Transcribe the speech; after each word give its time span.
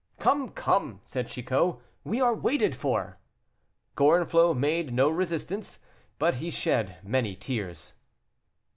"Come, 0.17 0.49
come," 0.49 0.99
said 1.03 1.27
Chicot, 1.27 1.75
"we 2.03 2.19
are 2.19 2.33
waited 2.33 2.75
for." 2.75 3.19
Gorenflot 3.95 4.57
made 4.57 4.91
no 4.91 5.11
resistance, 5.11 5.77
but 6.17 6.37
he 6.37 6.49
shed 6.49 6.97
many 7.03 7.35
tears. 7.35 7.93